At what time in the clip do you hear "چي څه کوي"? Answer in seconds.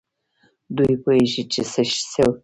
1.51-2.37